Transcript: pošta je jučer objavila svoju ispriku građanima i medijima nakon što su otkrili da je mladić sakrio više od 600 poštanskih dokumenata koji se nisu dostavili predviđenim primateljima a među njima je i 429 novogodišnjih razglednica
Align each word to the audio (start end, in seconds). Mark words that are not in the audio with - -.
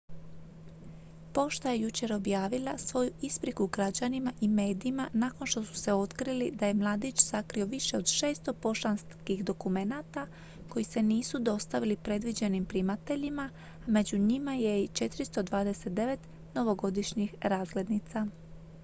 pošta 1.33 1.71
je 1.71 1.81
jučer 1.81 2.13
objavila 2.13 2.77
svoju 2.77 3.11
ispriku 3.21 3.67
građanima 3.67 4.31
i 4.41 4.47
medijima 4.47 5.09
nakon 5.13 5.47
što 5.47 5.63
su 5.63 5.99
otkrili 5.99 6.51
da 6.51 6.67
je 6.67 6.73
mladić 6.73 7.19
sakrio 7.19 7.65
više 7.65 7.97
od 7.97 8.03
600 8.05 8.53
poštanskih 8.61 9.45
dokumenata 9.45 10.27
koji 10.69 10.85
se 10.85 11.03
nisu 11.03 11.39
dostavili 11.39 11.97
predviđenim 11.97 12.65
primateljima 12.65 13.49
a 13.53 13.91
među 13.91 14.17
njima 14.17 14.53
je 14.53 14.83
i 14.83 14.87
429 14.87 16.17
novogodišnjih 16.55 17.35
razglednica 17.41 18.27